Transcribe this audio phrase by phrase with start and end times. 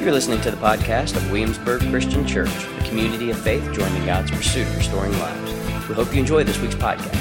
[0.00, 4.30] You're listening to the podcast of Williamsburg Christian Church, a community of faith joining God's
[4.30, 5.52] pursuit of restoring lives.
[5.90, 7.14] We hope you enjoy this week's podcast.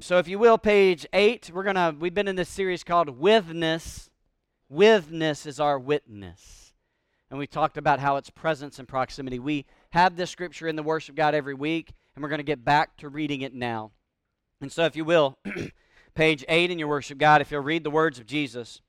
[0.00, 4.10] So if you will, page eight, we're gonna we've been in this series called Withness.
[4.68, 6.74] Withness is our witness.
[7.30, 9.40] And we talked about how it's presence and proximity.
[9.40, 12.64] We have this scripture in the worship of God every week, and we're to get
[12.64, 13.90] back to reading it now.
[14.60, 15.36] And so if you will,
[16.14, 18.80] page 8 in your worship God, if you'll read the words of Jesus.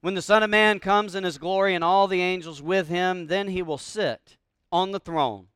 [0.00, 3.26] When the Son of Man comes in his glory and all the angels with him,
[3.28, 4.36] then he will sit
[4.70, 5.46] on the throne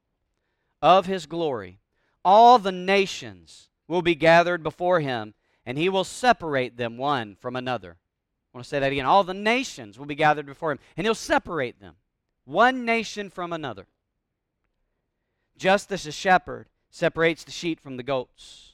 [0.80, 1.80] of his glory.
[2.24, 5.34] All the nations will be gathered before him,
[5.66, 7.96] and he will separate them one from another.
[7.98, 9.04] I want to say that again.
[9.04, 11.96] All the nations will be gathered before him, and he'll separate them,
[12.44, 13.86] one nation from another.
[15.58, 18.67] Just as a shepherd separates the sheep from the goats.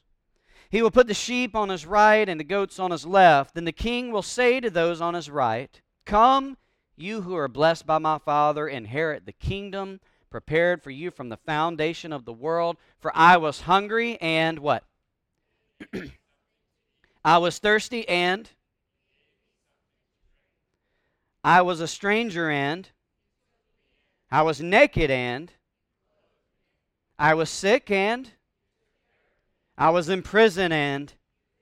[0.74, 3.54] He will put the sheep on his right and the goats on his left.
[3.54, 6.56] Then the king will say to those on his right, Come,
[6.96, 11.36] you who are blessed by my Father, inherit the kingdom prepared for you from the
[11.36, 12.76] foundation of the world.
[12.98, 14.82] For I was hungry and what?
[17.24, 18.50] I was thirsty and
[21.44, 22.88] I was a stranger and
[24.28, 25.52] I was naked and
[27.16, 28.32] I was sick and
[29.76, 31.12] I was in prison and.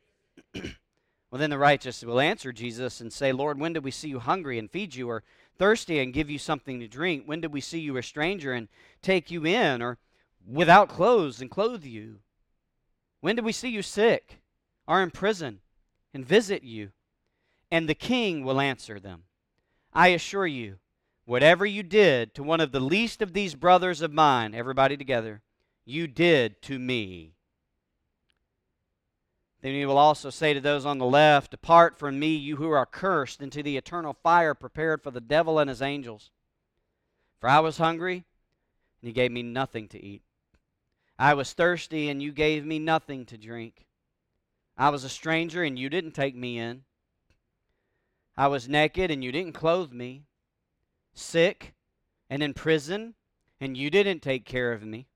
[0.54, 4.18] well, then the righteous will answer Jesus and say, Lord, when did we see you
[4.18, 5.22] hungry and feed you, or
[5.58, 7.24] thirsty and give you something to drink?
[7.24, 8.68] When did we see you a stranger and
[9.00, 9.98] take you in, or
[10.46, 12.18] without clothes and clothe you?
[13.20, 14.40] When did we see you sick
[14.86, 15.60] or in prison
[16.12, 16.90] and visit you?
[17.70, 19.24] And the king will answer them
[19.94, 20.78] I assure you,
[21.24, 25.42] whatever you did to one of the least of these brothers of mine, everybody together,
[25.84, 27.34] you did to me.
[29.62, 32.70] Then he will also say to those on the left, Depart from me, you who
[32.70, 36.30] are cursed, into the eternal fire prepared for the devil and his angels.
[37.38, 38.24] For I was hungry,
[39.00, 40.22] and you gave me nothing to eat.
[41.16, 43.86] I was thirsty, and you gave me nothing to drink.
[44.76, 46.82] I was a stranger, and you didn't take me in.
[48.36, 50.24] I was naked, and you didn't clothe me.
[51.14, 51.74] Sick,
[52.28, 53.14] and in prison,
[53.60, 55.06] and you didn't take care of me.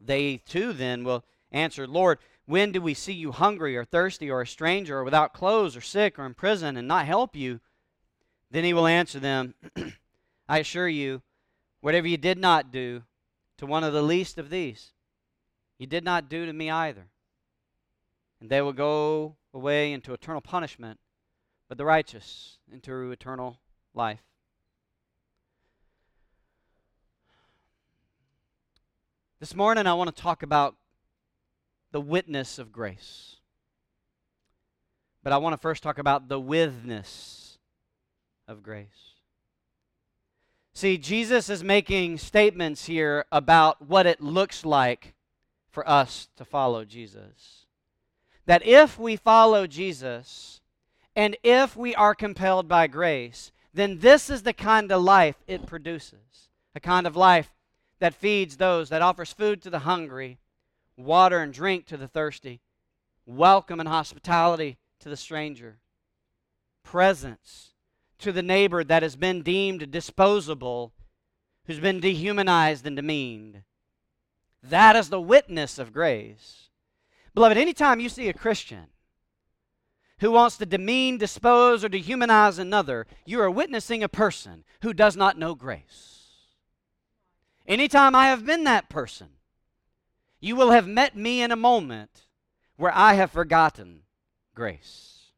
[0.00, 4.40] They too then will answer, Lord, when do we see you hungry or thirsty or
[4.40, 7.60] a stranger or without clothes or sick or in prison and not help you?
[8.50, 9.54] Then he will answer them,
[10.48, 11.22] I assure you,
[11.80, 13.02] whatever you did not do
[13.58, 14.92] to one of the least of these,
[15.78, 17.08] you did not do to me either.
[18.40, 21.00] And they will go away into eternal punishment,
[21.68, 23.58] but the righteous into eternal
[23.92, 24.22] life.
[29.40, 30.76] This morning, I want to talk about
[31.96, 33.36] the witness of grace.
[35.22, 37.56] But I want to first talk about the withness
[38.46, 39.14] of grace.
[40.74, 45.14] See, Jesus is making statements here about what it looks like
[45.70, 47.64] for us to follow Jesus.
[48.44, 50.60] That if we follow Jesus
[51.16, 55.64] and if we are compelled by grace, then this is the kind of life it
[55.64, 56.50] produces.
[56.74, 57.54] A kind of life
[58.00, 60.36] that feeds those, that offers food to the hungry,
[60.96, 62.60] water and drink to the thirsty,
[63.24, 65.78] welcome and hospitality to the stranger,
[66.82, 67.74] presence
[68.18, 70.92] to the neighbor that has been deemed disposable,
[71.66, 73.62] who's been dehumanized and demeaned.
[74.62, 76.70] That is the witness of grace.
[77.34, 78.86] Beloved, anytime you see a Christian
[80.20, 85.16] who wants to demean, dispose, or dehumanize another, you are witnessing a person who does
[85.16, 86.14] not know grace.
[87.66, 89.28] Anytime I have been that person,
[90.46, 92.26] you will have met me in a moment
[92.76, 94.02] where I have forgotten
[94.54, 95.32] grace.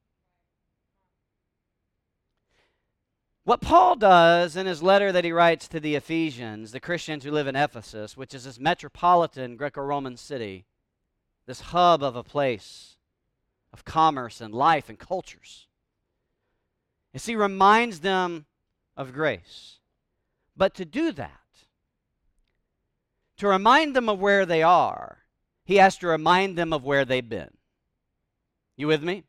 [3.44, 7.30] What Paul does in his letter that he writes to the Ephesians, the Christians who
[7.30, 10.66] live in Ephesus, which is this metropolitan Greco Roman city,
[11.46, 12.96] this hub of a place
[13.72, 15.66] of commerce and life and cultures,
[17.14, 18.44] is he reminds them
[18.94, 19.78] of grace.
[20.54, 21.40] But to do that,
[23.38, 25.18] to remind them of where they are,
[25.64, 27.50] he has to remind them of where they've been.
[28.76, 29.24] You with me?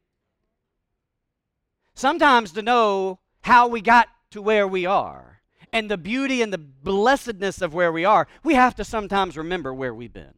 [1.93, 5.41] Sometimes to know how we got to where we are
[5.71, 9.73] and the beauty and the blessedness of where we are, we have to sometimes remember
[9.73, 10.33] where we've been.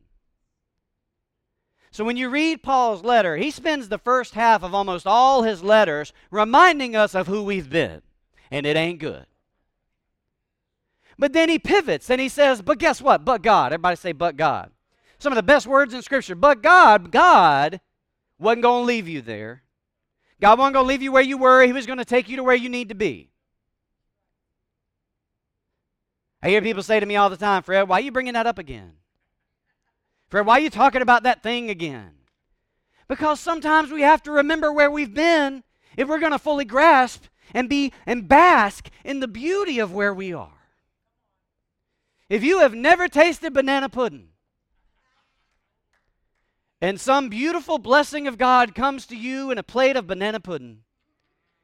[1.91, 5.61] So when you read Paul's letter, he spends the first half of almost all his
[5.61, 8.01] letters reminding us of who we've been,
[8.49, 9.25] and it ain't good.
[11.21, 13.23] But then he pivots and he says, But guess what?
[13.23, 13.67] But God.
[13.67, 14.71] Everybody say, But God.
[15.19, 16.33] Some of the best words in Scripture.
[16.33, 17.79] But God, God
[18.39, 19.61] wasn't going to leave you there.
[20.41, 22.37] God wasn't going to leave you where you were, He was going to take you
[22.37, 23.29] to where you need to be.
[26.41, 28.47] I hear people say to me all the time, Fred, why are you bringing that
[28.47, 28.93] up again?
[30.27, 32.13] Fred, why are you talking about that thing again?
[33.07, 35.63] Because sometimes we have to remember where we've been
[35.95, 40.15] if we're going to fully grasp and be and bask in the beauty of where
[40.15, 40.60] we are.
[42.31, 44.29] If you have never tasted banana pudding,
[46.79, 50.83] and some beautiful blessing of God comes to you in a plate of banana pudding,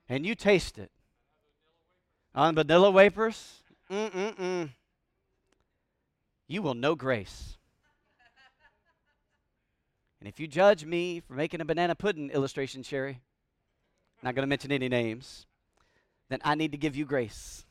[0.10, 0.92] and you taste it
[2.36, 4.70] on vanilla wafers, mm-mm-mm,
[6.50, 7.58] you will know grace.
[10.20, 13.22] And if you judge me for making a banana pudding illustration, Sherry,
[14.22, 15.46] not going to mention any names,
[16.28, 17.64] then I need to give you grace.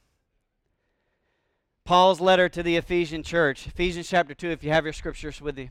[1.86, 5.56] Paul's letter to the Ephesian church, Ephesians chapter 2, if you have your scriptures with
[5.56, 5.68] you,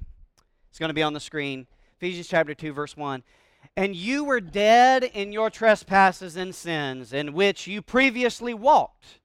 [0.69, 1.67] it's going to be on the screen.
[1.97, 3.21] Ephesians chapter 2, verse 1.
[3.75, 9.19] And you were dead in your trespasses and sins, in which you previously walked,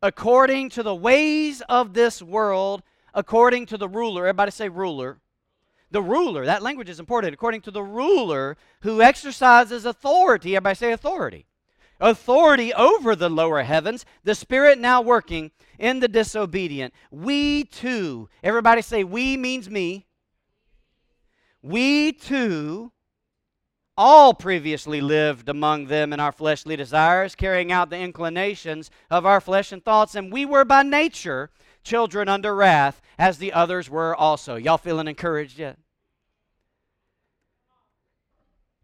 [0.00, 4.22] according to the ways of this world, according to the ruler.
[4.28, 5.18] Everybody say ruler
[5.90, 6.44] the ruler.
[6.44, 7.34] That language is important.
[7.34, 10.56] According to the ruler who exercises authority.
[10.56, 11.46] Everybody say authority.
[11.98, 16.92] Authority over the lower heavens, the Spirit now working in the disobedient.
[17.10, 20.06] We too, everybody say, we means me.
[21.62, 22.92] We too
[23.96, 29.40] all previously lived among them in our fleshly desires, carrying out the inclinations of our
[29.40, 31.50] flesh and thoughts, and we were by nature
[31.82, 34.56] children under wrath, as the others were also.
[34.56, 35.78] Y'all feeling encouraged yet?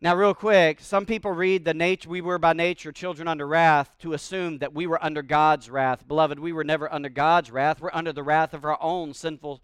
[0.02, 3.96] Now, real quick, some people read the nature we were by nature children under wrath
[4.00, 6.08] to assume that we were under God's wrath.
[6.08, 7.80] Beloved, we were never under God's wrath.
[7.80, 9.62] We're under the wrath of our own sinful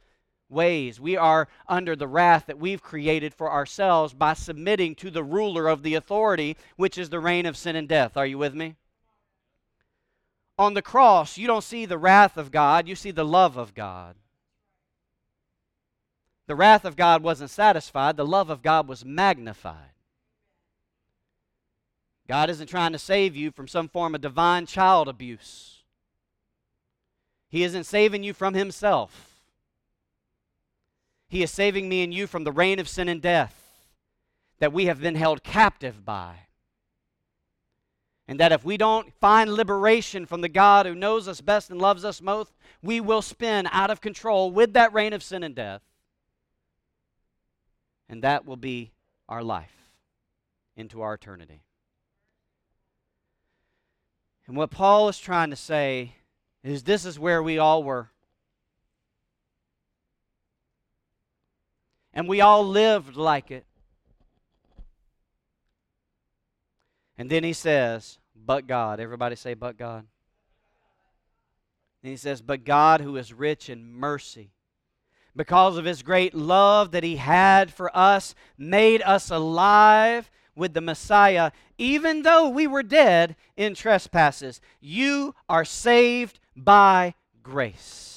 [0.49, 1.00] ways.
[1.00, 5.67] We are under the wrath that we've created for ourselves by submitting to the ruler
[5.67, 8.17] of the authority, which is the reign of sin and death.
[8.17, 8.76] Are you with me?
[10.56, 13.75] On the cross, you don't see the wrath of God, you see the love of
[13.75, 14.14] God.
[16.46, 19.94] The wrath of God wasn't satisfied, the love of God was magnified.
[22.28, 25.82] God isn't trying to save you from some form of divine child abuse.
[27.48, 29.40] He isn't saving you from Himself.
[31.26, 33.54] He is saving me and you from the reign of sin and death
[34.58, 36.34] that we have been held captive by.
[38.26, 41.80] And that if we don't find liberation from the God who knows us best and
[41.80, 42.52] loves us most,
[42.82, 45.80] we will spin out of control with that reign of sin and death.
[48.06, 48.92] And that will be
[49.30, 49.72] our life
[50.76, 51.62] into our eternity.
[54.48, 56.14] And what Paul is trying to say
[56.64, 58.10] is this is where we all were.
[62.14, 63.66] And we all lived like it.
[67.18, 69.00] And then he says, but God.
[69.00, 70.06] Everybody say, but God.
[72.02, 74.52] And he says, but God who is rich in mercy,
[75.36, 80.81] because of his great love that he had for us, made us alive with the
[80.81, 84.60] Messiah, even though we were dead in trespasses.
[84.81, 88.08] You are saved by grace.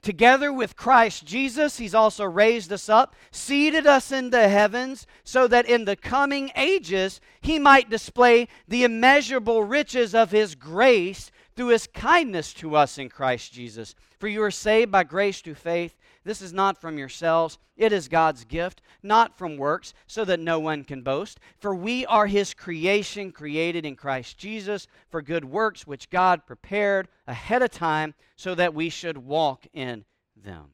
[0.00, 5.48] Together with Christ Jesus, He's also raised us up, seated us in the heavens, so
[5.48, 11.68] that in the coming ages He might display the immeasurable riches of His grace through
[11.68, 13.96] His kindness to us in Christ Jesus.
[14.20, 18.08] For you are saved by grace through faith this is not from yourselves, it is
[18.08, 21.38] God's gift, not from works, so that no one can boast.
[21.60, 27.06] For we are his creation, created in Christ Jesus for good works, which God prepared
[27.28, 30.04] ahead of time so that we should walk in
[30.34, 30.72] them.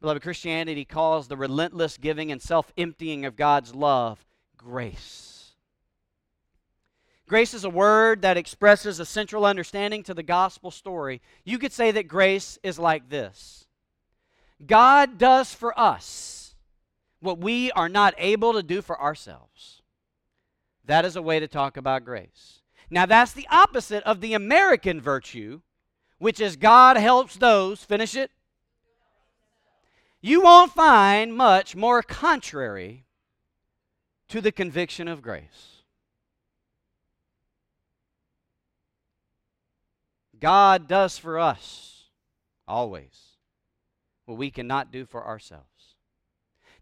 [0.00, 4.24] Beloved, Christianity calls the relentless giving and self emptying of God's love
[4.56, 5.52] grace.
[7.28, 11.20] Grace is a word that expresses a central understanding to the gospel story.
[11.44, 13.66] You could say that grace is like this
[14.66, 16.54] God does for us
[17.20, 19.82] what we are not able to do for ourselves.
[20.84, 22.60] That is a way to talk about grace.
[22.90, 25.60] Now, that's the opposite of the American virtue,
[26.18, 28.30] which is God helps those, finish it.
[30.20, 33.06] You won't find much more contrary
[34.28, 35.82] to the conviction of grace.
[40.38, 42.04] God does for us
[42.66, 43.31] always
[44.32, 45.94] what we cannot do for ourselves.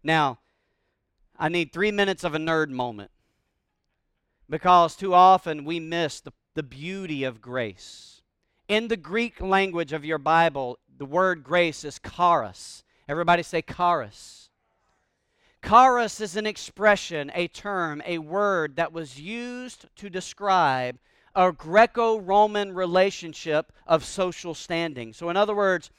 [0.01, 0.39] Now,
[1.37, 3.11] I need three minutes of a nerd moment
[4.49, 8.21] because too often we miss the, the beauty of grace.
[8.69, 12.83] In the Greek language of your Bible, the word grace is charis.
[13.09, 14.49] Everybody say charis.
[15.67, 20.97] Charis is an expression, a term, a word that was used to describe
[21.35, 25.11] a Greco Roman relationship of social standing.
[25.11, 25.91] So, in other words,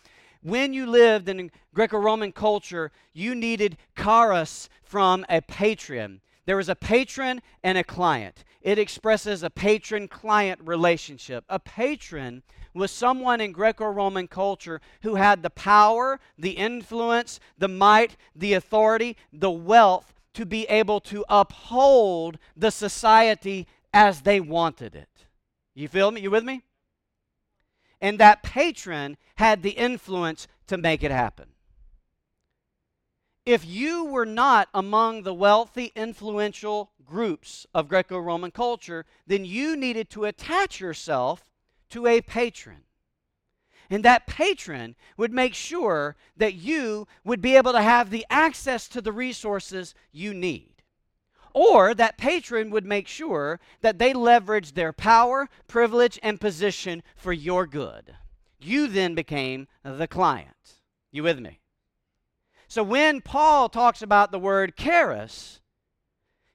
[0.43, 6.21] when you lived in Greco Roman culture, you needed charis from a patron.
[6.45, 8.45] There was a patron and a client.
[8.61, 11.45] It expresses a patron client relationship.
[11.49, 12.43] A patron
[12.75, 18.55] was someone in Greco Roman culture who had the power, the influence, the might, the
[18.55, 25.09] authority, the wealth to be able to uphold the society as they wanted it.
[25.75, 26.23] You feel me?
[26.23, 26.63] You with me?
[28.03, 31.47] And that patron had the influence to make it happen.
[33.47, 39.77] If you were not among the wealthy, influential groups of Greco Roman culture, then you
[39.77, 41.45] needed to attach yourself
[41.91, 42.83] to a patron.
[43.89, 48.89] And that patron would make sure that you would be able to have the access
[48.89, 50.72] to the resources you need.
[51.55, 57.33] Or that patron would make sure that they leveraged their power, privilege, and position for
[57.33, 58.17] your good.
[58.59, 60.81] You then became the client.
[61.11, 61.61] You with me?
[62.69, 65.61] So when Paul talks about the word charis,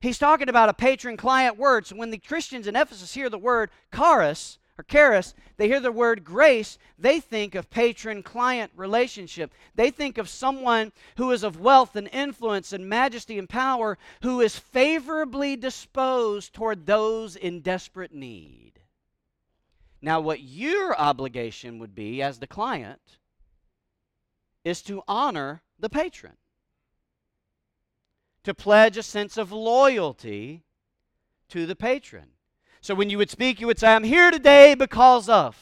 [0.01, 1.85] he's talking about a patron client word.
[1.85, 5.91] So when the Christians in Ephesus hear the word charis, or charis, they hear the
[5.91, 9.51] word grace, they think of patron client relationship.
[9.73, 14.39] They think of someone who is of wealth and influence and majesty and power, who
[14.39, 18.73] is favorably disposed toward those in desperate need.
[19.99, 23.17] Now, what your obligation would be as the client
[24.63, 26.37] is to honor the patron,
[28.43, 30.63] to pledge a sense of loyalty
[31.49, 32.36] to the patron.
[32.87, 35.57] So when you would speak, you would say, I'm here today because of.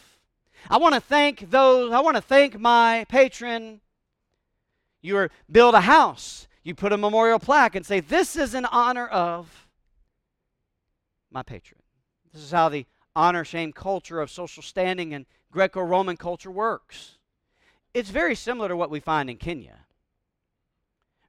[0.70, 3.82] I want to thank those, I want to thank my patron.
[5.01, 9.08] You build a house, you put a memorial plaque and say, This is in honor
[9.08, 9.67] of
[11.32, 11.82] my patron.
[12.32, 17.17] This is how the honor shame culture of social standing and Greco Roman culture works.
[17.96, 19.79] It's very similar to what we find in Kenya.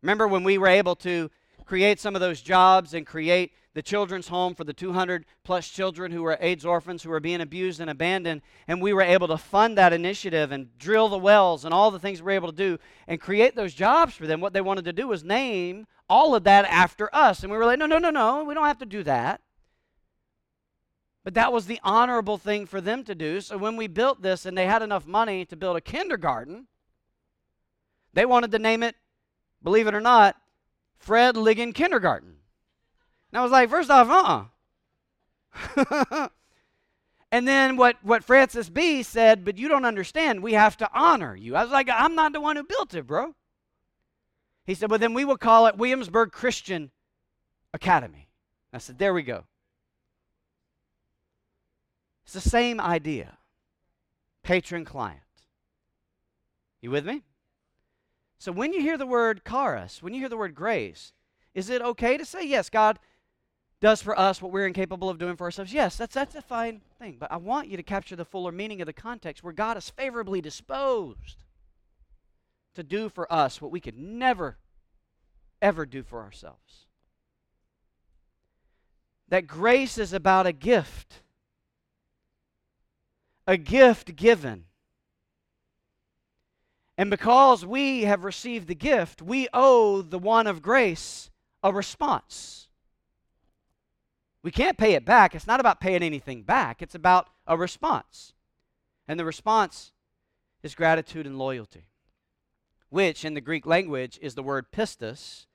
[0.03, 1.31] Remember when we were able to
[1.65, 6.11] create some of those jobs and create the children's home for the 200 plus children
[6.11, 8.41] who were AIDS orphans who were being abused and abandoned.
[8.67, 11.99] And we were able to fund that initiative and drill the wells and all the
[11.99, 14.41] things we were able to do and create those jobs for them.
[14.41, 17.43] What they wanted to do was name all of that after us.
[17.43, 19.43] And we were like, no, no, no, no, we don't have to do that.
[21.23, 23.43] But that was the honorable thing for them to do.
[23.43, 26.67] So when we built this and they had enough money to build a kindergarten,
[28.15, 28.95] they wanted to name it,
[29.63, 30.37] believe it or not,
[30.97, 32.36] Fred Liggin Kindergarten.
[33.33, 34.51] And I was like, first off,
[35.77, 36.29] uh-uh.
[37.33, 41.35] and then what, what Francis B said, but you don't understand, we have to honor
[41.35, 41.57] you.
[41.57, 43.35] I was like, I'm not the one who built it, bro.
[44.65, 46.91] He said, well, then we will call it Williamsburg Christian
[47.73, 48.29] Academy.
[48.73, 49.45] I said, there we go.
[52.25, 53.39] It's the same idea
[54.43, 55.21] patron client.
[56.81, 57.23] You with me?
[58.39, 61.13] So when you hear the word charis, when you hear the word grace,
[61.55, 62.99] is it okay to say, yes, God
[63.81, 65.73] does for us what we're incapable of doing for ourselves.
[65.73, 67.17] Yes, that's, that's a fine thing.
[67.19, 69.91] But I want you to capture the fuller meaning of the context where God is
[69.91, 71.45] favorably disposed
[72.75, 74.57] to do for us what we could never,
[75.61, 76.87] ever do for ourselves.
[79.29, 81.21] That grace is about a gift,
[83.47, 84.65] a gift given.
[86.97, 91.31] And because we have received the gift, we owe the one of grace
[91.63, 92.66] a response.
[94.47, 95.35] We can't pay it back.
[95.35, 98.33] It's not about paying anything back, it's about a response.
[99.09, 99.91] And the response
[100.63, 101.89] is gratitude and loyalty,
[102.89, 105.47] which in the Greek language is the word pistis,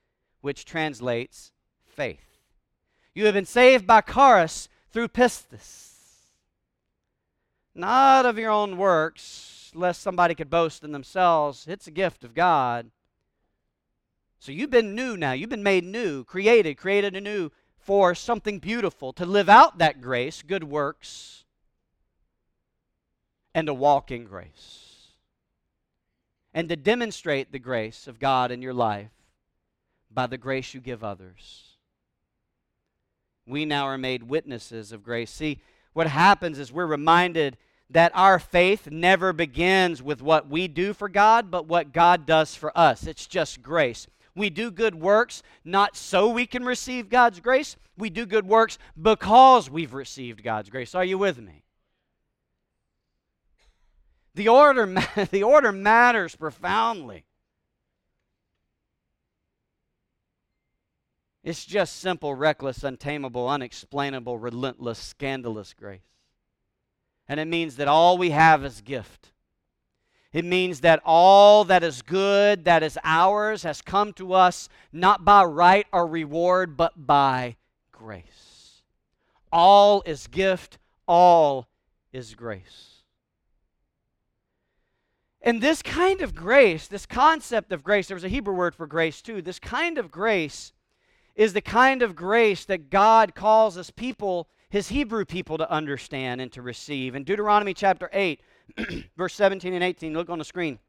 [0.41, 1.53] which translates
[1.85, 2.37] faith.
[3.15, 5.93] You have been saved by charis through pistis,
[7.73, 11.65] not of your own works, lest somebody could boast in themselves.
[11.65, 12.91] It's a gift of God.
[14.37, 15.31] So you've been new now.
[15.31, 17.51] You've been made new, created, created anew
[17.81, 21.43] for something beautiful, to live out that grace, good works,
[23.53, 24.87] and to walk in grace.
[26.53, 29.11] And to demonstrate the grace of God in your life
[30.13, 31.77] by the grace you give others.
[33.47, 35.31] We now are made witnesses of grace.
[35.31, 35.59] See,
[35.93, 37.57] what happens is we're reminded
[37.89, 42.55] that our faith never begins with what we do for God, but what God does
[42.55, 43.05] for us.
[43.07, 44.07] It's just grace.
[44.35, 47.75] We do good works not so we can receive God's grace.
[47.97, 50.95] We do good works because we've received God's grace.
[50.95, 51.63] Are you with me?
[54.33, 54.85] The order,
[55.31, 57.25] the order matters profoundly.
[61.43, 66.01] It's just simple, reckless, untamable, unexplainable, relentless, scandalous grace.
[67.27, 69.31] And it means that all we have is gift.
[70.33, 75.25] It means that all that is good, that is ours, has come to us not
[75.25, 77.57] by right or reward, but by
[77.91, 78.81] grace.
[79.51, 81.67] All is gift, all
[82.13, 83.03] is grace.
[85.41, 88.87] And this kind of grace, this concept of grace, there was a Hebrew word for
[88.87, 89.41] grace too.
[89.41, 90.71] This kind of grace
[91.35, 96.39] is the kind of grace that God calls his people, his Hebrew people, to understand
[96.41, 97.15] and to receive.
[97.15, 98.39] In Deuteronomy chapter 8,
[99.17, 100.79] verse 17 and 18, look on the screen.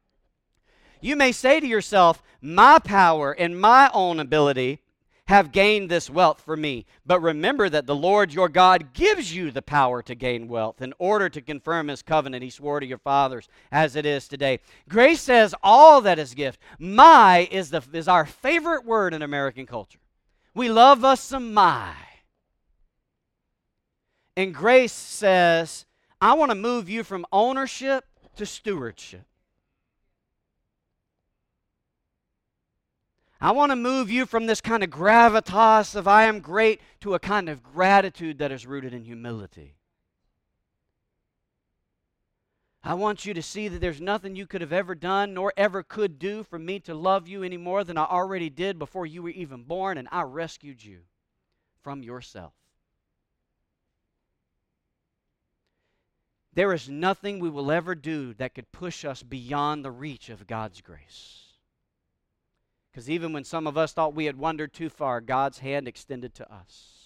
[1.01, 4.79] You may say to yourself, My power and my own ability
[5.25, 6.85] have gained this wealth for me.
[7.05, 10.93] But remember that the Lord your God gives you the power to gain wealth in
[10.99, 14.59] order to confirm his covenant he swore to your fathers as it is today.
[14.89, 16.59] Grace says all that is gift.
[16.77, 19.99] My is, the, is our favorite word in American culture.
[20.53, 21.93] We love us some my.
[24.35, 25.85] And grace says,
[26.23, 28.05] I want to move you from ownership
[28.37, 29.25] to stewardship.
[33.41, 37.13] I want to move you from this kind of gravitas of I am great to
[37.13, 39.75] a kind of gratitude that is rooted in humility.
[42.85, 45.83] I want you to see that there's nothing you could have ever done nor ever
[45.83, 49.23] could do for me to love you any more than I already did before you
[49.23, 51.01] were even born, and I rescued you
[51.81, 52.53] from yourself.
[56.55, 60.45] There is nothing we will ever do that could push us beyond the reach of
[60.45, 61.43] God's grace.
[62.91, 66.35] Because even when some of us thought we had wandered too far, God's hand extended
[66.35, 67.03] to us.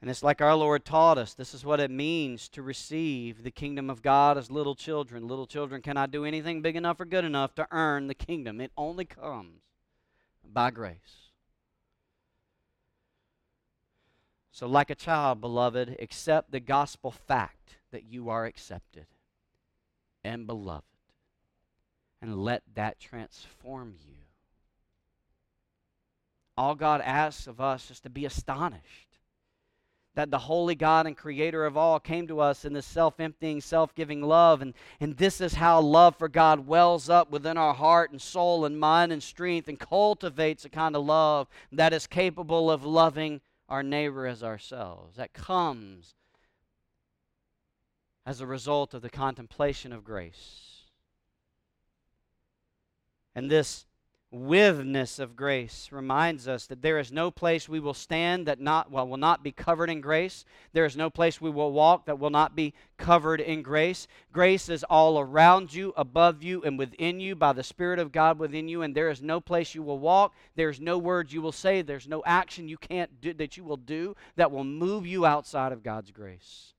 [0.00, 1.34] And it's like our Lord taught us.
[1.34, 5.26] This is what it means to receive the kingdom of God as little children.
[5.26, 8.70] Little children cannot do anything big enough or good enough to earn the kingdom, it
[8.76, 9.60] only comes
[10.44, 11.27] by grace.
[14.58, 19.06] So, like a child, beloved, accept the gospel fact that you are accepted
[20.24, 20.82] and beloved
[22.20, 24.16] and let that transform you.
[26.56, 29.08] All God asks of us is to be astonished
[30.16, 33.60] that the holy God and creator of all came to us in this self emptying,
[33.60, 34.60] self giving love.
[34.60, 38.64] And, and this is how love for God wells up within our heart and soul
[38.64, 43.40] and mind and strength and cultivates a kind of love that is capable of loving
[43.68, 45.16] our neighbor as ourselves.
[45.16, 46.14] That comes
[48.24, 50.82] as a result of the contemplation of grace.
[53.34, 53.86] And this
[54.30, 58.90] withness of grace reminds us that there is no place we will stand that not
[58.90, 60.44] well will not be covered in grace.
[60.74, 64.06] There is no place we will walk that will not be covered in grace.
[64.30, 68.38] Grace is all around you above you and within you by the spirit of god
[68.38, 70.34] within you and there is no place you will walk.
[70.56, 71.80] There's no words you will say.
[71.80, 75.72] There's no action you can't do that you will do that will move you outside
[75.72, 76.74] of god's grace.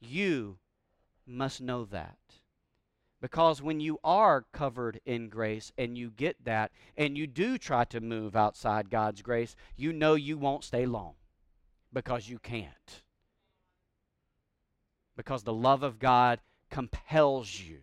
[0.00, 0.56] You
[1.26, 2.16] must know that
[3.20, 7.84] because when you are covered in grace and you get that and you do try
[7.84, 11.14] to move outside God's grace, you know you won't stay long
[11.92, 13.02] because you can't.
[15.16, 17.78] Because the love of God compels you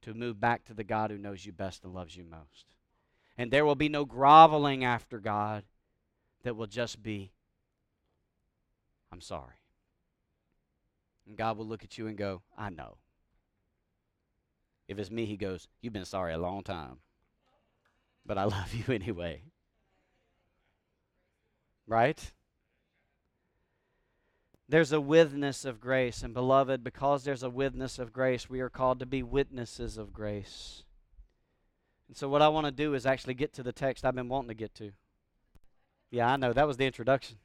[0.00, 2.74] to move back to the God who knows you best and loves you most.
[3.36, 5.64] And there will be no groveling after God
[6.42, 7.32] that will just be,
[9.12, 9.54] I'm sorry.
[11.26, 12.96] And God will look at you and go, I know.
[14.88, 16.98] If it's me, he goes, You've been sorry a long time,
[18.26, 19.42] but I love you anyway.
[21.86, 22.32] Right?
[24.68, 28.70] There's a witness of grace, and beloved, because there's a witness of grace, we are
[28.70, 30.84] called to be witnesses of grace.
[32.08, 34.28] And so, what I want to do is actually get to the text I've been
[34.28, 34.92] wanting to get to.
[36.10, 37.36] Yeah, I know that was the introduction.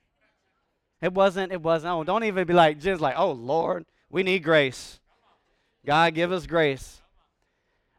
[1.02, 1.52] It wasn't.
[1.52, 1.94] It wasn't.
[1.94, 5.00] Oh, don't even be like Jen's like, oh Lord, we need grace.
[5.86, 7.02] God, give us grace.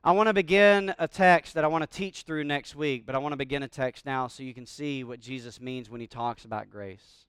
[0.04, 3.16] I want to begin a text that I want to teach through next week, but
[3.16, 6.00] I want to begin a text now so you can see what Jesus means when
[6.00, 7.26] he talks about grace.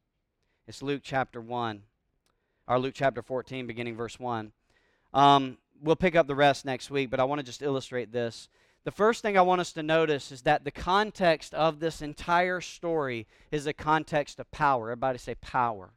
[0.68, 1.82] It's Luke chapter 1,
[2.68, 4.52] or Luke chapter 14, beginning verse 1.
[5.16, 8.50] Um, we'll pick up the rest next week, but I want to just illustrate this.
[8.84, 12.62] The first thing I want us to notice is that the context of this entire
[12.62, 14.92] story is a context of power.
[14.92, 15.90] Everybody say power.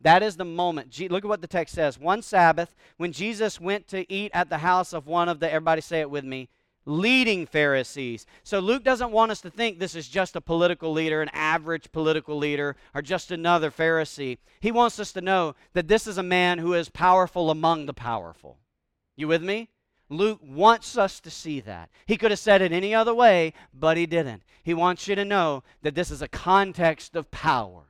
[0.00, 0.98] That is the moment.
[1.10, 1.98] Look at what the text says.
[1.98, 5.80] One Sabbath, when Jesus went to eat at the house of one of the, everybody
[5.80, 6.48] say it with me,
[6.84, 8.26] leading Pharisees.
[8.44, 11.90] So Luke doesn't want us to think this is just a political leader, an average
[11.90, 14.38] political leader, or just another Pharisee.
[14.60, 17.94] He wants us to know that this is a man who is powerful among the
[17.94, 18.58] powerful.
[19.16, 19.70] You with me?
[20.08, 21.90] Luke wants us to see that.
[22.06, 24.44] He could have said it any other way, but he didn't.
[24.62, 27.86] He wants you to know that this is a context of power.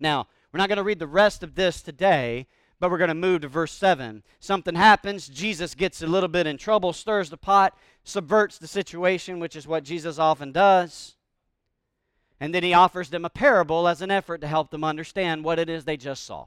[0.00, 2.46] Now, we're not going to read the rest of this today,
[2.78, 4.22] but we're going to move to verse 7.
[4.38, 5.26] Something happens.
[5.26, 9.66] Jesus gets a little bit in trouble, stirs the pot, subverts the situation, which is
[9.66, 11.16] what Jesus often does.
[12.38, 15.58] And then he offers them a parable as an effort to help them understand what
[15.58, 16.46] it is they just saw.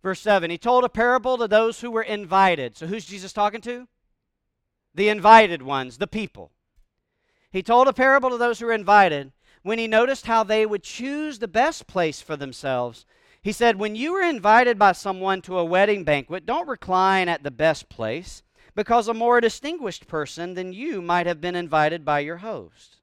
[0.00, 2.76] Verse 7 He told a parable to those who were invited.
[2.76, 3.88] So who's Jesus talking to?
[4.94, 6.52] The invited ones, the people.
[7.50, 9.32] He told a parable to those who were invited
[9.62, 13.06] when he noticed how they would choose the best place for themselves.
[13.42, 17.42] He said, When you are invited by someone to a wedding banquet, don't recline at
[17.42, 18.42] the best place,
[18.74, 23.01] because a more distinguished person than you might have been invited by your host.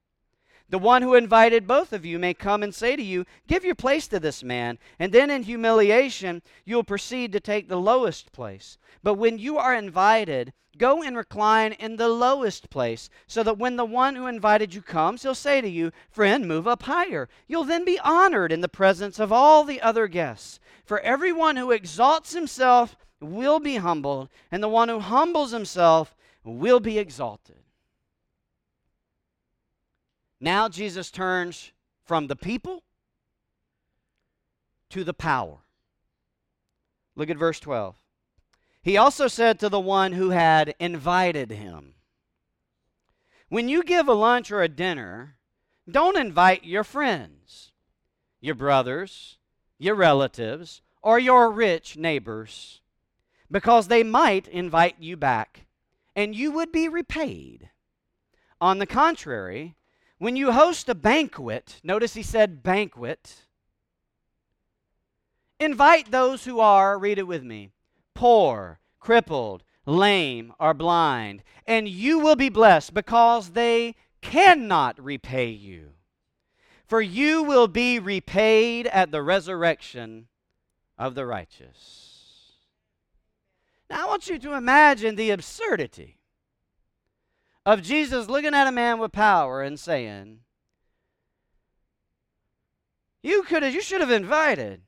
[0.70, 3.74] The one who invited both of you may come and say to you, Give your
[3.74, 4.78] place to this man.
[5.00, 8.78] And then in humiliation, you'll proceed to take the lowest place.
[9.02, 13.74] But when you are invited, go and recline in the lowest place, so that when
[13.74, 17.28] the one who invited you comes, he'll say to you, Friend, move up higher.
[17.48, 20.60] You'll then be honored in the presence of all the other guests.
[20.84, 26.78] For everyone who exalts himself will be humbled, and the one who humbles himself will
[26.78, 27.56] be exalted.
[30.40, 31.72] Now Jesus turns
[32.04, 32.82] from the people
[34.88, 35.58] to the power.
[37.14, 37.96] Look at verse 12.
[38.82, 41.94] He also said to the one who had invited him,
[43.48, 45.36] When you give a lunch or a dinner,
[45.88, 47.72] don't invite your friends,
[48.40, 49.36] your brothers,
[49.78, 52.80] your relatives, or your rich neighbors,
[53.50, 55.66] because they might invite you back,
[56.16, 57.70] and you would be repaid.
[58.60, 59.76] On the contrary,
[60.20, 63.46] when you host a banquet, notice he said banquet,
[65.58, 67.70] invite those who are, read it with me,
[68.12, 75.92] poor, crippled, lame, or blind, and you will be blessed because they cannot repay you.
[76.86, 80.26] For you will be repaid at the resurrection
[80.98, 82.52] of the righteous.
[83.88, 86.19] Now, I want you to imagine the absurdity
[87.66, 90.40] of Jesus looking at a man with power and saying,
[93.22, 94.82] You could have, you should have invited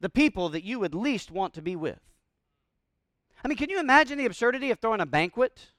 [0.00, 2.00] the people that you would least want to be with.
[3.44, 5.70] I mean, can you imagine the absurdity of throwing a banquet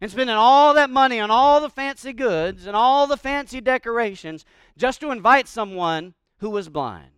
[0.00, 4.44] and spending all that money on all the fancy goods and all the fancy decorations
[4.76, 7.17] just to invite someone who was blind?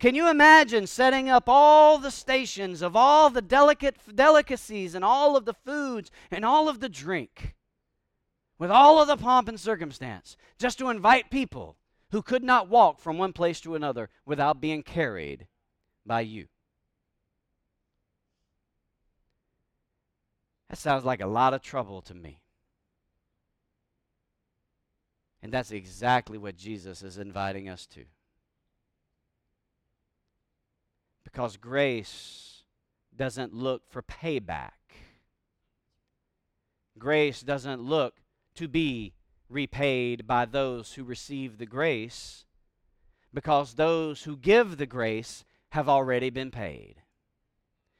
[0.00, 5.36] Can you imagine setting up all the stations of all the delicate delicacies and all
[5.36, 7.54] of the foods and all of the drink
[8.58, 11.76] with all of the pomp and circumstance just to invite people
[12.12, 15.46] who could not walk from one place to another without being carried
[16.06, 16.48] by you?
[20.70, 22.40] That sounds like a lot of trouble to me.
[25.42, 28.06] And that's exactly what Jesus is inviting us to.
[31.30, 32.64] Because grace
[33.16, 34.70] doesn't look for payback.
[36.98, 38.16] Grace doesn't look
[38.54, 39.12] to be
[39.48, 42.44] repaid by those who receive the grace,
[43.32, 46.96] because those who give the grace have already been paid.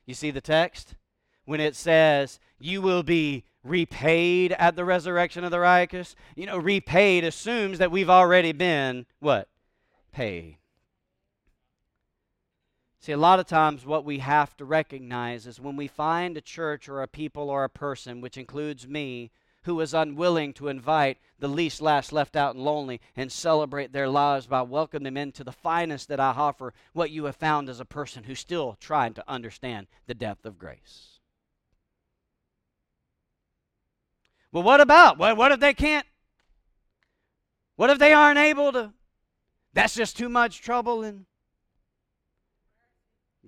[0.06, 0.94] You see the text?
[1.44, 6.58] When it says, You will be repaid at the resurrection of the righteous, you know,
[6.58, 9.48] repaid assumes that we've already been what?
[10.12, 10.59] Paid.
[13.00, 16.42] See, a lot of times what we have to recognize is when we find a
[16.42, 19.30] church or a people or a person, which includes me,
[19.64, 24.08] who is unwilling to invite the least last left out and lonely and celebrate their
[24.08, 27.80] lives by welcoming them into the finest that I offer, what you have found is
[27.80, 31.20] a person who's still trying to understand the depth of grace.
[34.52, 35.18] Well, what about?
[35.18, 36.06] What, what if they can't?
[37.76, 38.92] What if they aren't able to?
[39.72, 41.26] That's just too much trouble and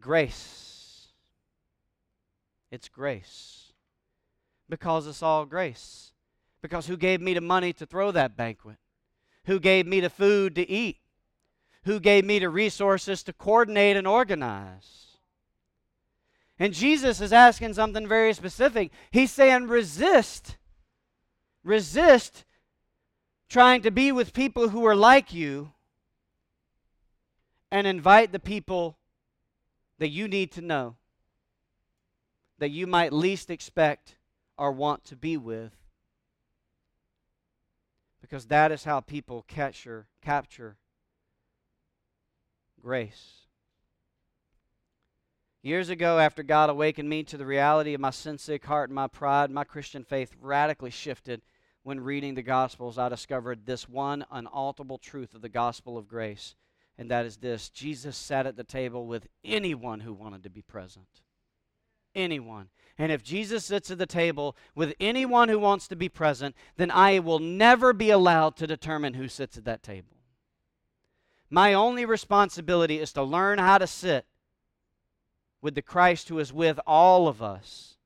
[0.02, 1.06] Grace.
[2.72, 3.72] It's grace.
[4.68, 6.12] Because it's all grace.
[6.60, 8.76] Because who gave me the money to throw that banquet?
[9.44, 10.98] Who gave me the food to eat?
[11.84, 15.18] Who gave me the resources to coordinate and organize?
[16.58, 18.90] And Jesus is asking something very specific.
[19.10, 20.56] He's saying, resist.
[21.64, 22.44] Resist
[23.48, 25.72] trying to be with people who are like you
[27.70, 28.96] and invite the people
[29.98, 30.96] that you need to know
[32.58, 34.16] that you might least expect
[34.56, 35.72] or want to be with.
[38.20, 40.76] Because that is how people capture, capture
[42.80, 43.42] grace.
[45.64, 48.96] Years ago, after God awakened me to the reality of my sin sick heart and
[48.96, 51.40] my pride, my Christian faith radically shifted
[51.84, 52.98] when reading the Gospels.
[52.98, 56.56] I discovered this one unalterable truth of the gospel of grace,
[57.02, 60.62] and that is this Jesus sat at the table with anyone who wanted to be
[60.62, 61.08] present.
[62.14, 62.68] Anyone.
[62.96, 66.92] And if Jesus sits at the table with anyone who wants to be present, then
[66.92, 70.16] I will never be allowed to determine who sits at that table.
[71.50, 74.24] My only responsibility is to learn how to sit
[75.60, 77.96] with the Christ who is with all of us.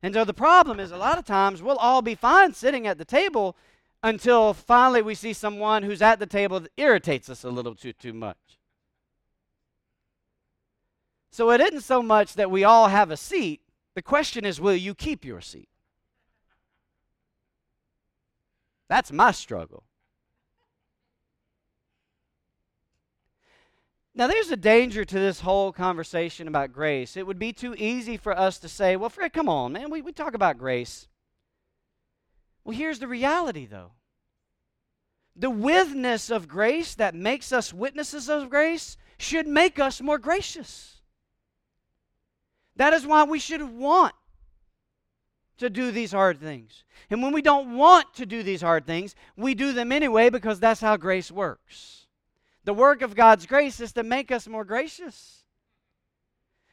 [0.00, 2.98] And so the problem is, a lot of times we'll all be fine sitting at
[2.98, 3.56] the table
[4.02, 7.92] until finally we see someone who's at the table that irritates us a little too,
[7.92, 8.36] too much.
[11.30, 13.60] So it isn't so much that we all have a seat.
[13.94, 15.68] The question is, will you keep your seat?
[18.88, 19.84] That's my struggle.
[24.12, 27.16] Now, there's a danger to this whole conversation about grace.
[27.16, 30.02] It would be too easy for us to say, well, Fred, come on, man, we,
[30.02, 31.06] we talk about grace.
[32.64, 33.92] Well, here's the reality, though
[35.36, 41.00] the withness of grace that makes us witnesses of grace should make us more gracious.
[42.76, 44.14] That is why we should want
[45.58, 46.84] to do these hard things.
[47.10, 50.58] And when we don't want to do these hard things, we do them anyway because
[50.58, 52.06] that's how grace works.
[52.64, 55.39] The work of God's grace is to make us more gracious.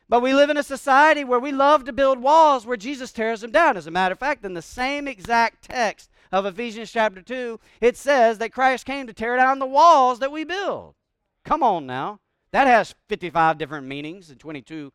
[0.09, 3.41] But we live in a society where we love to build walls where Jesus tears
[3.41, 3.75] them down.
[3.75, 7.97] As a matter of fact, in the same exact text of Ephesians chapter 2, it
[7.97, 10.95] says that Christ came to tear down the walls that we build.
[11.43, 12.19] Come on now.
[12.51, 14.93] That has 55 different meanings in 22,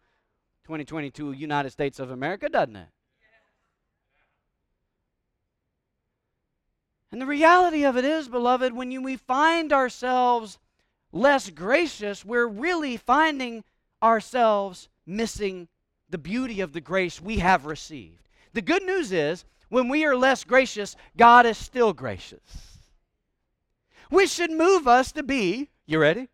[0.64, 2.88] 2022 United States of America, doesn't it?
[7.10, 10.58] And the reality of it is, beloved, when you, we find ourselves
[11.12, 13.64] less gracious, we're really finding
[14.02, 15.68] ourselves missing
[16.10, 18.28] the beauty of the grace we have received.
[18.52, 22.78] The good news is, when we are less gracious, God is still gracious.
[24.10, 26.28] Which should move us to be, you ready?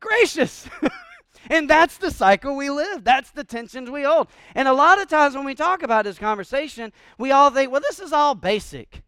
[0.00, 0.68] Gracious.
[1.50, 3.04] and that's the cycle we live.
[3.04, 4.26] That's the tensions we hold.
[4.56, 7.80] And a lot of times when we talk about this conversation, we all think, well,
[7.80, 9.02] this is all basic.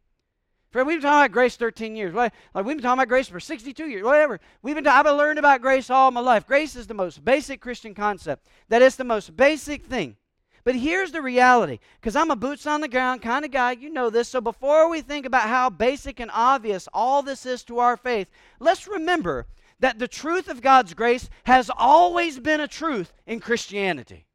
[0.75, 2.13] Friend, we've been talking about grace 13 years.
[2.15, 4.41] Like we've been talking about grace for 62 years, whatever.
[4.61, 6.49] We've been, I've learned about grace all my life.
[6.49, 8.49] Grace is the most basic Christian concept.
[8.71, 10.17] That is the most basic thing.
[10.65, 13.89] But here's the reality, because I'm a boots on the ground kind of guy, you
[13.89, 14.29] know this.
[14.29, 18.29] So before we think about how basic and obvious all this is to our faith,
[18.59, 19.47] let's remember
[19.79, 24.27] that the truth of God's grace has always been a truth in Christianity.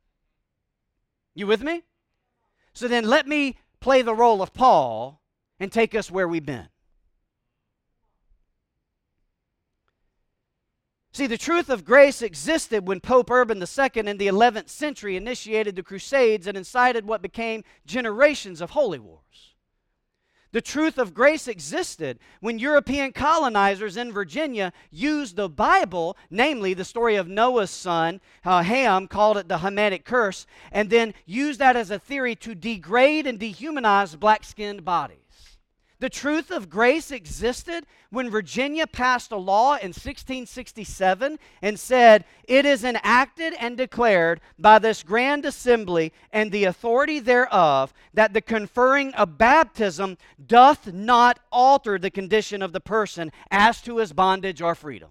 [1.36, 1.84] You with me?
[2.72, 5.19] So then let me play the role of Paul
[5.60, 6.68] and take us where we've been.
[11.12, 15.76] See, the truth of grace existed when Pope Urban II in the 11th century initiated
[15.76, 19.56] the Crusades and incited what became generations of holy wars.
[20.52, 26.86] The truth of grace existed when European colonizers in Virginia used the Bible, namely the
[26.86, 31.76] story of Noah's son, uh, Ham, called it the Hamitic curse, and then used that
[31.76, 35.29] as a theory to degrade and dehumanize black skinned bodies.
[36.00, 42.66] The truth of grace existed when Virginia passed a law in 1667 and said, It
[42.66, 49.14] is enacted and declared by this grand assembly and the authority thereof that the conferring
[49.16, 54.76] of baptism doth not alter the condition of the person as to his bondage or
[54.76, 55.10] freedom.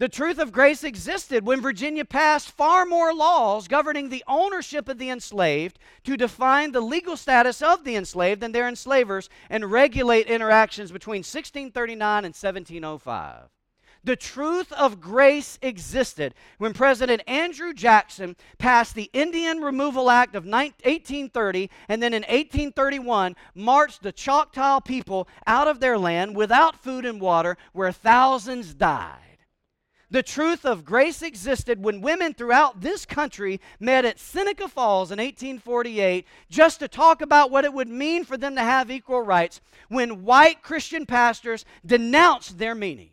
[0.00, 4.96] The truth of grace existed when Virginia passed far more laws governing the ownership of
[4.96, 10.26] the enslaved to define the legal status of the enslaved and their enslavers and regulate
[10.26, 13.50] interactions between 1639 and 1705.
[14.02, 20.46] The truth of grace existed when President Andrew Jackson passed the Indian Removal Act of
[20.46, 27.04] 1830 and then in 1831 marched the Choctaw people out of their land without food
[27.04, 29.29] and water where thousands died.
[30.12, 35.18] The truth of grace existed when women throughout this country met at Seneca Falls in
[35.18, 39.60] 1848 just to talk about what it would mean for them to have equal rights
[39.88, 43.10] when white Christian pastors denounced their meaning.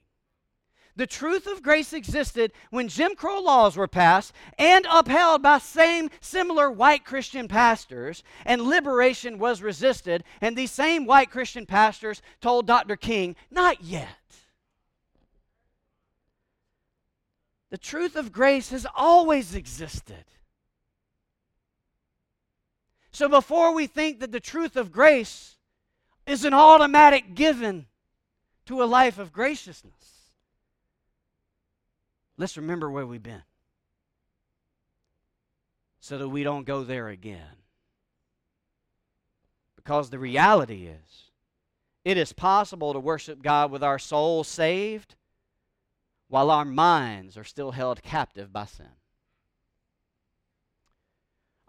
[0.96, 6.10] The truth of grace existed when Jim Crow laws were passed and upheld by same
[6.20, 12.66] similar white Christian pastors, and liberation was resisted, and these same white Christian pastors told
[12.66, 12.96] Dr.
[12.96, 14.08] King, Not yet.
[17.70, 20.24] The truth of grace has always existed.
[23.12, 25.58] So before we think that the truth of grace
[26.26, 27.88] is an automatic given
[28.68, 30.32] to a life of graciousness,
[32.38, 33.44] let's remember where we've been.
[36.08, 37.58] so that we don't go there again.
[39.76, 41.32] Because the reality is,
[42.06, 45.16] it is possible to worship God with our soul saved
[46.28, 48.88] while our minds are still held captive by sin.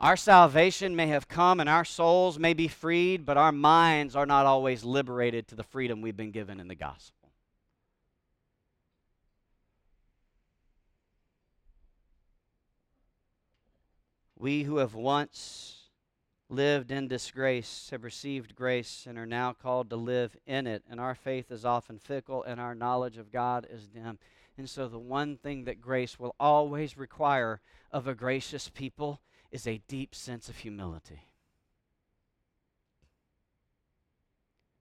[0.00, 4.26] Our salvation may have come and our souls may be freed, but our minds are
[4.26, 7.32] not always liberated to the freedom we've been given in the gospel.
[14.36, 15.88] We who have once
[16.48, 21.00] lived in disgrace have received grace and are now called to live in it, and
[21.00, 24.18] our faith is often fickle and our knowledge of God is dim.
[24.58, 27.60] And so, the one thing that grace will always require
[27.92, 29.20] of a gracious people
[29.52, 31.28] is a deep sense of humility.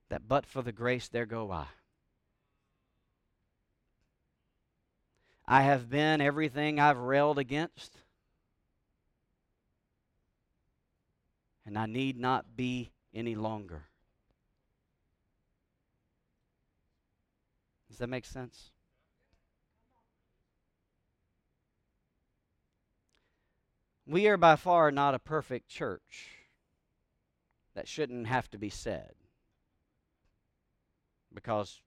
[0.09, 1.67] That but for the grace, there go I.
[5.45, 7.99] I have been everything I've railed against,
[11.67, 13.83] and I need not be any longer.
[17.87, 18.71] Does that make sense?
[24.07, 26.29] We are by far not a perfect church.
[27.75, 29.13] That shouldn't have to be said.
[31.33, 31.81] Because,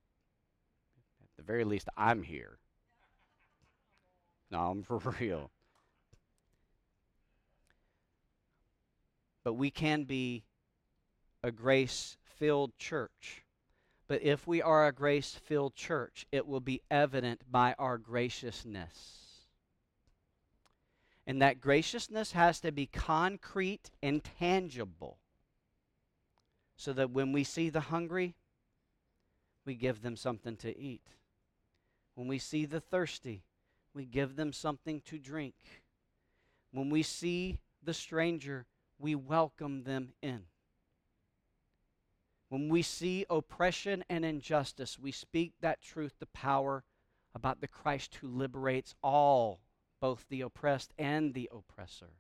[1.23, 2.59] at the very least, I'm here.
[4.51, 5.51] No, I'm for real.
[9.43, 10.45] But we can be
[11.43, 13.45] a grace filled church.
[14.09, 19.20] But if we are a grace filled church, it will be evident by our graciousness.
[21.27, 25.19] And that graciousness has to be concrete and tangible
[26.77, 28.35] so that when we see the hungry,
[29.67, 31.07] we give them something to eat.
[32.15, 33.45] When we see the thirsty,
[33.95, 35.55] we give them something to drink.
[36.73, 38.67] When we see the stranger,
[38.99, 40.45] we welcome them in.
[42.49, 46.83] When we see oppression and injustice, we speak that truth to power
[47.35, 49.61] about the Christ who liberates all
[50.01, 52.15] both the oppressed and the oppressor.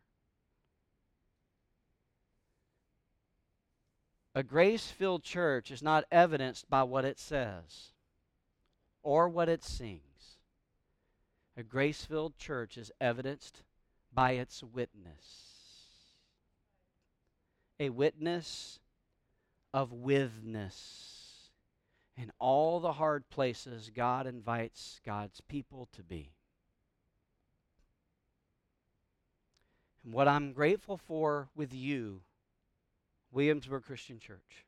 [4.34, 7.92] A grace filled church is not evidenced by what it says
[9.02, 10.38] or what it sings.
[11.56, 13.62] A grace filled church is evidenced
[14.12, 15.56] by its witness.
[17.80, 18.78] A witness
[19.72, 21.50] of withness
[22.16, 26.32] in all the hard places God invites God's people to be.
[30.04, 32.22] And what I'm grateful for with you,
[33.32, 34.64] Williamsburg Christian Church,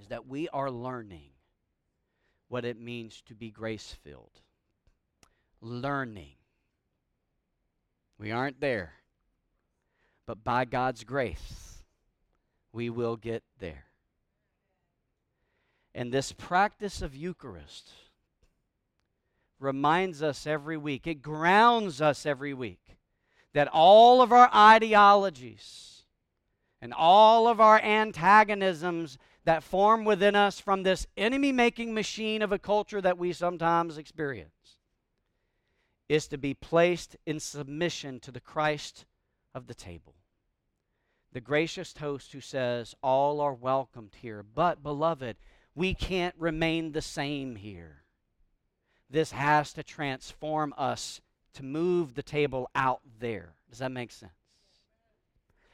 [0.00, 1.30] is that we are learning
[2.48, 4.40] what it means to be grace filled.
[5.60, 6.34] Learning.
[8.18, 8.94] We aren't there.
[10.26, 11.82] But by God's grace,
[12.72, 13.86] we will get there.
[15.94, 17.90] And this practice of Eucharist
[19.58, 22.96] reminds us every week, it grounds us every week
[23.52, 26.02] that all of our ideologies
[26.80, 32.52] and all of our antagonisms that form within us from this enemy making machine of
[32.52, 34.76] a culture that we sometimes experience
[36.08, 39.04] is to be placed in submission to the Christ
[39.54, 40.14] of the table.
[41.32, 44.42] The gracious host who says, All are welcomed here.
[44.42, 45.36] But, beloved,
[45.74, 48.02] we can't remain the same here.
[49.08, 51.20] This has to transform us
[51.54, 53.54] to move the table out there.
[53.70, 54.32] Does that make sense?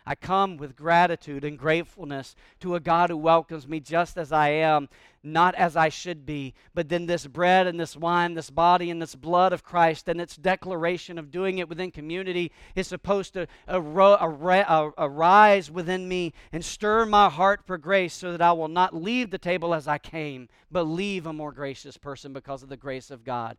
[0.09, 4.49] I come with gratitude and gratefulness to a God who welcomes me just as I
[4.49, 4.89] am,
[5.23, 6.55] not as I should be.
[6.73, 10.19] But then this bread and this wine, this body and this blood of Christ, and
[10.19, 17.05] its declaration of doing it within community is supposed to arise within me and stir
[17.05, 20.49] my heart for grace so that I will not leave the table as I came,
[20.71, 23.59] but leave a more gracious person because of the grace of God.